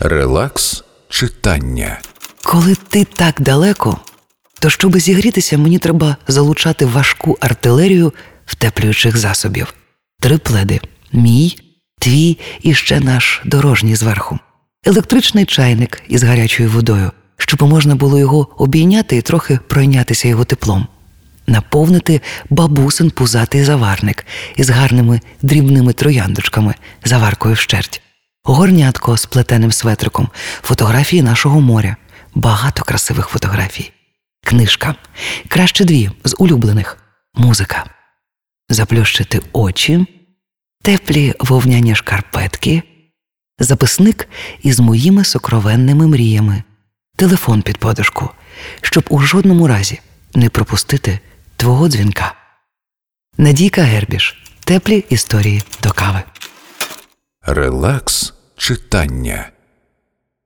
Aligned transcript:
Релакс 0.00 0.84
читання. 1.08 1.98
Коли 2.44 2.74
ти 2.88 3.04
так 3.04 3.40
далеко, 3.40 3.98
то 4.60 4.70
щоб 4.70 4.98
зігрітися, 4.98 5.58
мені 5.58 5.78
треба 5.78 6.16
залучати 6.28 6.86
важку 6.86 7.38
артилерію 7.40 8.12
втеплюючих 8.46 9.16
засобів. 9.16 9.74
Три 10.20 10.38
пледи 10.38 10.80
мій, 11.12 11.58
твій 11.98 12.38
і 12.62 12.74
ще 12.74 13.00
наш 13.00 13.42
дорожній 13.44 13.96
зверху. 13.96 14.38
Електричний 14.84 15.44
чайник 15.44 16.02
із 16.08 16.22
гарячою 16.22 16.70
водою, 16.70 17.10
щоб 17.36 17.62
можна 17.62 17.94
було 17.94 18.18
його 18.18 18.48
обійняти 18.58 19.16
і 19.16 19.22
трохи 19.22 19.58
пройнятися 19.68 20.28
його 20.28 20.44
теплом. 20.44 20.86
Наповнити 21.46 22.20
бабусин 22.50 23.10
пузатий 23.10 23.64
заварник 23.64 24.26
із 24.56 24.70
гарними 24.70 25.20
дрібними 25.42 25.92
трояндочками, 25.92 26.74
заваркою 27.04 27.54
вщерть. 27.54 28.02
Горнятко 28.48 29.16
з 29.16 29.26
плетеним 29.26 29.72
светриком, 29.72 30.28
фотографії 30.62 31.22
нашого 31.22 31.60
моря, 31.60 31.96
багато 32.34 32.84
красивих 32.84 33.28
фотографій. 33.28 33.92
Книжка. 34.44 34.94
Краще 35.48 35.84
дві 35.84 36.10
з 36.24 36.36
улюблених. 36.38 36.98
Музика. 37.34 37.84
Заплющити 38.68 39.42
очі, 39.52 40.06
теплі 40.82 41.34
вовняні 41.40 41.94
шкарпетки, 41.94 42.82
записник 43.58 44.28
із 44.62 44.80
моїми 44.80 45.24
сокровенними 45.24 46.06
мріями, 46.06 46.62
телефон 47.16 47.62
під 47.62 47.78
подушку, 47.78 48.30
щоб 48.80 49.04
у 49.08 49.20
жодному 49.20 49.68
разі 49.68 50.00
не 50.34 50.48
пропустити 50.48 51.18
твого 51.56 51.88
дзвінка. 51.88 52.34
Надійка 53.38 53.82
Гербіш. 53.82 54.42
Теплі 54.64 55.04
історії 55.08 55.62
до 55.82 55.90
кави. 55.90 56.22
Релакс 57.42 58.35
читання. 58.66 59.50